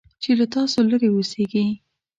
[0.21, 1.65] چې له تاسو لرې اوسيږي.